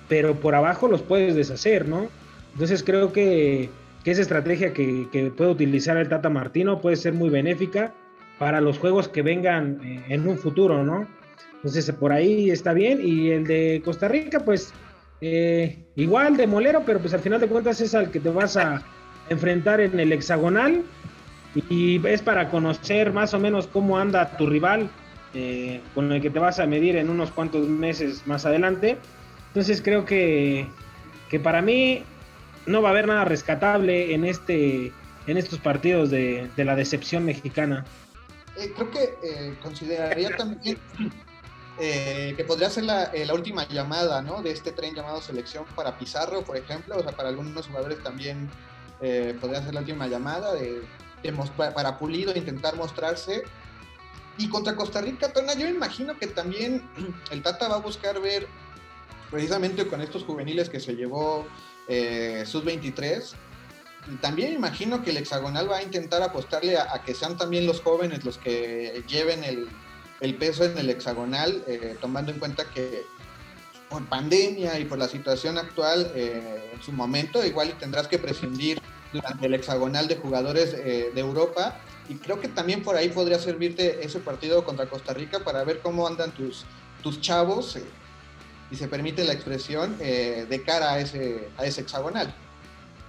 [0.09, 2.09] pero por abajo los puedes deshacer, ¿no?
[2.53, 3.69] Entonces creo que,
[4.03, 7.93] esa estrategia que, puede utilizar el Tata Martino puede ser muy benéfica
[8.39, 11.07] para los juegos que vengan eh, en un futuro, ¿no?
[11.55, 14.73] Entonces por ahí está bien y el de Costa Rica, pues
[15.21, 18.57] eh, igual de molero, pero pues al final de cuentas es al que te vas
[18.57, 18.81] a
[19.29, 20.83] enfrentar en el hexagonal
[21.55, 24.89] y es para conocer más o menos cómo anda tu rival
[25.33, 28.97] eh, con el que te vas a medir en unos cuantos meses más adelante.
[29.47, 30.67] Entonces creo que,
[31.29, 32.03] que para mí
[32.65, 34.91] no va a haber nada rescatable en este
[35.27, 37.85] en estos partidos de, la decepción mexicana.
[38.57, 40.77] Eh, creo que consideraría también
[41.79, 42.83] eh, que podría ser
[43.13, 44.43] eh, la, última llamada ¿no?
[44.43, 48.49] de este tren llamado selección para Pizarro, por ejemplo, o sea, para algunos jugadores también
[49.01, 50.83] eh, podría ser la última llamada de,
[51.57, 53.43] para Pulido intentar mostrarse.
[54.37, 56.81] Y contra Costa Rica, Tona, yo imagino que también
[57.31, 58.47] el Tata va a buscar ver,
[59.29, 61.45] precisamente con estos juveniles que se llevó
[61.87, 63.33] Sub-23,
[64.19, 68.25] también imagino que el hexagonal va a intentar apostarle a, que sean también los jóvenes
[68.25, 69.69] los que lleven el,
[70.21, 73.03] el peso en el hexagonal, eh, tomando en cuenta que
[73.89, 78.81] por pandemia y por la situación actual, eh, en su momento igual tendrás que prescindir
[79.13, 81.79] durante el hexagonal de jugadores eh, de Europa.
[82.09, 85.79] Y creo que también por ahí podría servirte ese partido contra Costa Rica para ver
[85.79, 86.65] cómo andan tus,
[87.03, 87.77] tus chavos,
[88.69, 92.33] y se permite la expresión, de cara a ese, a ese hexagonal.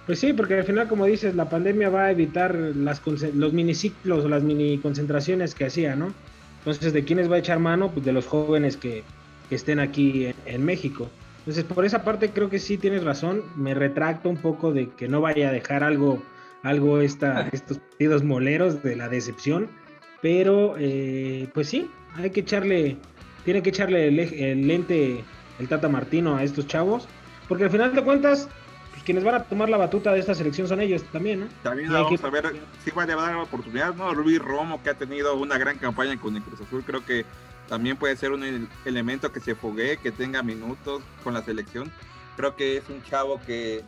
[0.05, 3.01] Pues sí, porque al final, como dices, la pandemia va a evitar las,
[3.33, 6.13] los miniciclos o las mini concentraciones que hacía, ¿no?
[6.59, 7.91] Entonces, ¿de quiénes va a echar mano?
[7.91, 9.03] Pues de los jóvenes que,
[9.49, 11.09] estén aquí en, México.
[11.43, 13.43] Entonces, por esa parte creo que sí tienes razón.
[13.55, 16.23] Me retracto un poco de que no vaya a dejar algo,
[16.63, 19.67] algo esta, estos partidos moleros de la decepción.
[20.21, 22.97] Pero, eh, pues sí, hay que echarle,
[23.43, 25.21] tiene que echarle el lente,
[25.59, 27.09] el Tata Martino a estos chavos.
[27.49, 28.47] Porque al final de cuentas,
[29.03, 31.47] quienes van a tomar la batuta de esta selección son ellos también, ¿no?
[31.61, 34.13] También vamos a ver si va a dar la oportunidad, ¿no?
[34.13, 37.25] Luis Romo, que ha tenido una gran campaña con el Cruz Azul, creo que
[37.73, 41.91] también puede ser un elemento que se foguee, que tenga minutos con la selección.
[42.37, 43.83] Creo que es un chavo que,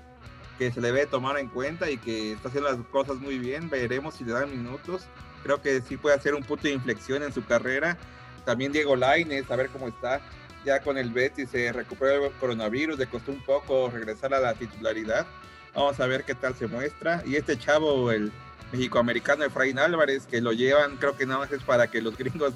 [0.58, 3.70] que se debe tomar en cuenta y que está haciendo las cosas muy bien.
[3.70, 5.06] Veremos si le dan minutos.
[5.44, 7.96] Creo que sí puede hacer un punto de inflexión en su carrera.
[8.44, 10.20] También Diego Lainez, a ver cómo está
[10.66, 14.56] ya con el Betis se recuperó el coronavirus, le costó un poco regresar a la
[14.56, 15.28] titularidad.
[15.76, 17.22] Vamos a ver qué tal se muestra.
[17.24, 18.32] Y este chavo, el
[18.72, 22.56] mexicoamericano Efraín Álvarez, que lo llevan, creo que nada más es para que los gringos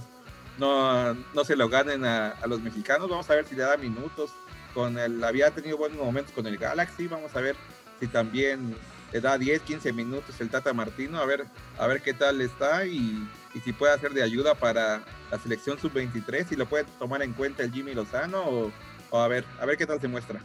[0.60, 3.10] no, no se lo ganen a, los mexicanos.
[3.10, 4.32] Vamos a ver si le da minutos.
[4.74, 7.08] Con el, había tenido buenos momentos con el Galaxy.
[7.08, 7.56] Vamos a ver
[8.00, 8.76] si también
[9.12, 11.20] le da 10, 15 minutos el Tata Martino.
[11.20, 11.46] A ver,
[11.78, 15.80] a ver qué tal está y y si puede hacer de ayuda para la selección
[15.80, 18.72] sub-23, si lo puede tomar en cuenta el Jimmy Lozano
[19.12, 20.40] o, a ver, a ver qué tal se muestra.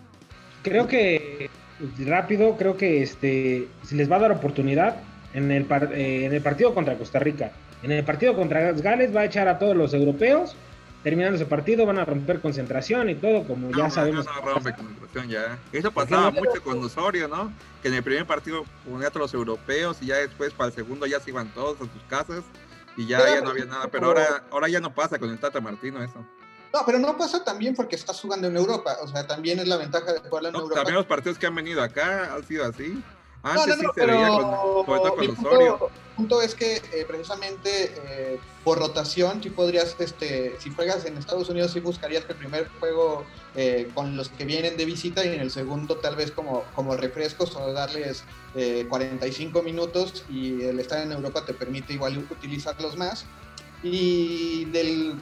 [0.62, 1.50] Creo que
[2.06, 4.96] rápido, creo que este si les va a dar oportunidad
[5.34, 7.52] en el, eh, en el partido contra Costa Rica.
[7.84, 10.56] En el partido contra Gales va a echar a todos los europeos.
[11.02, 14.24] Terminando ese partido van a romper concentración y todo, como ya sabemos.
[14.24, 15.58] No, rompe concentración ya.
[15.70, 17.52] Eso pasaba mucho con Osorio, ¿no?
[17.82, 20.74] Que en el primer partido ponía a todos los europeos y ya después para el
[20.74, 22.42] segundo ya se iban todos a sus casas
[22.96, 23.88] y ya, ya no había nada.
[23.88, 26.24] Pero ahora, ahora ya no pasa con el Tata Martino eso.
[26.72, 28.96] No, pero no pasa también porque estás jugando en Europa.
[29.02, 30.74] O sea, también es la ventaja de jugar en Europa.
[30.76, 33.02] También los partidos que han venido acá han sido así.
[33.44, 38.40] Antes sí se veía con, sobre todo con Osorio punto es que eh, precisamente eh,
[38.62, 42.68] por rotación, si podrías, este, si juegas en Estados Unidos, sí buscarías que el primer
[42.80, 43.24] juego
[43.54, 46.96] eh, con los que vienen de visita y en el segundo tal vez como, como
[46.96, 48.24] refrescos o darles
[48.88, 53.26] 45 minutos y el estar en Europa te permite igual utilizarlos más.
[53.82, 55.16] Y del,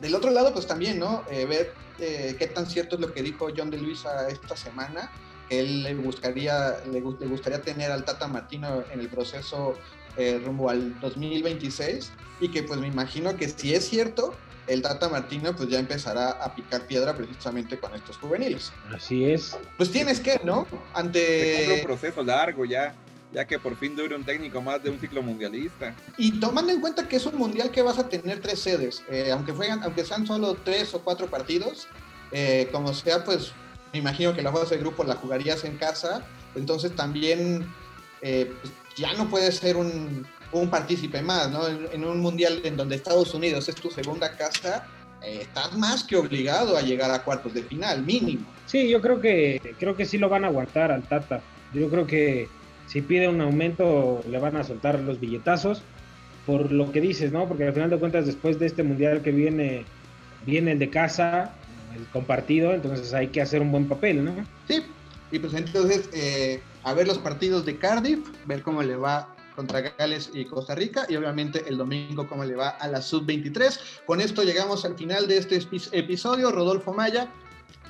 [0.00, 1.24] del otro lado, pues también, ¿no?
[1.28, 5.12] ver qué tan cierto es lo que dijo John de Luisa esta semana
[5.50, 9.76] él le buscaría, le, le, gustaría tener al Tata Martino en el proceso
[10.16, 14.34] eh, rumbo al 2026 y que pues me imagino que si es cierto,
[14.66, 18.72] el Tata Martino pues ya empezará a picar piedra precisamente con estos juveniles.
[18.94, 19.56] Así es.
[19.76, 20.66] Pues tienes que, ¿no?
[20.94, 21.80] Ante...
[21.80, 22.94] un proceso largo ya,
[23.32, 25.94] ya que por fin dure un técnico más de un ciclo mundialista.
[26.16, 29.30] Y tomando en cuenta que es un mundial que vas a tener tres sedes, eh,
[29.32, 31.88] aunque, juegan, aunque sean solo tres o cuatro partidos,
[32.32, 33.52] eh, como sea, pues
[33.92, 36.22] me imagino que la fase de grupo la jugarías en casa,
[36.54, 37.66] entonces también
[38.20, 38.46] pues,
[38.96, 41.66] ya no puedes ser un, un partícipe más, ¿no?
[41.68, 44.86] En, un mundial en donde Estados Unidos es tu segunda casa,
[45.22, 48.44] eh, estás más que obligado a llegar a cuartos de final, mínimo.
[48.66, 51.40] Sí, yo creo que creo que sí lo van a aguantar al Tata.
[51.72, 52.48] Yo creo que
[52.86, 55.82] si pide un aumento le van a soltar los billetazos
[56.46, 57.46] por lo que dices, ¿no?
[57.46, 59.84] Porque al final de cuentas después de este mundial que viene
[60.46, 61.52] viene el de casa,
[61.94, 64.46] el compartido, entonces hay que hacer un buen papel, ¿no?
[64.68, 64.82] Sí,
[65.30, 69.80] y pues entonces eh, a ver los partidos de Cardiff, ver cómo le va contra
[69.80, 73.78] Gales y Costa Rica y obviamente el domingo cómo le va a la sub-23.
[74.06, 75.60] Con esto llegamos al final de este
[75.92, 76.50] episodio.
[76.50, 77.28] Rodolfo Maya.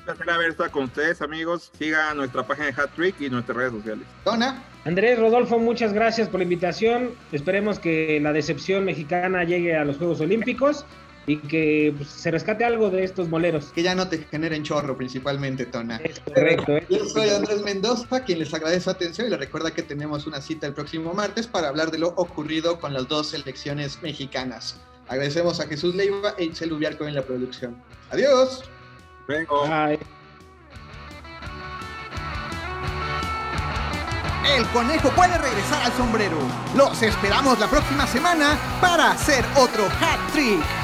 [0.03, 1.71] placer haber estado con ustedes amigos.
[1.77, 4.05] Sigan nuestra página de Hat Trick y nuestras redes sociales.
[4.25, 4.63] Dona.
[4.83, 7.11] Andrés, Rodolfo, muchas gracias por la invitación.
[7.31, 10.85] Esperemos que la decepción mexicana llegue a los Juegos Olímpicos
[11.27, 13.71] y que pues, se rescate algo de estos moleros.
[13.73, 15.97] Que ya no te generen chorro principalmente, Tona.
[15.97, 16.77] Es correcto.
[16.77, 16.85] ¿eh?
[16.89, 20.41] Yo soy Andrés Mendoza, quien les agradece su atención y les recuerda que tenemos una
[20.41, 24.79] cita el próximo martes para hablar de lo ocurrido con las dos selecciones mexicanas.
[25.07, 27.75] Agradecemos a Jesús Leiva e Itzel Ubiarco en la producción.
[28.11, 28.63] Adiós.
[29.27, 29.67] Vengo.
[29.67, 29.99] Bye.
[34.55, 36.37] El conejo puede regresar al sombrero.
[36.75, 40.80] Los esperamos la próxima semana para hacer otro hat trick.